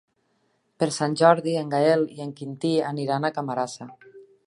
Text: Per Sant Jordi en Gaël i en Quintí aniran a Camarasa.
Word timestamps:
Per 0.83 0.87
Sant 0.95 1.17
Jordi 1.21 1.53
en 1.61 1.71
Gaël 1.75 2.07
i 2.17 2.25
en 2.29 2.35
Quintí 2.41 2.75
aniran 2.93 3.27
a 3.27 3.35
Camarasa. 3.41 3.93